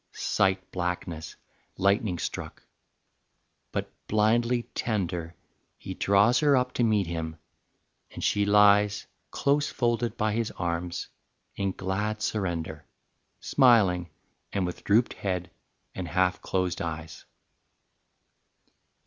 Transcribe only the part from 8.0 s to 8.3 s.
and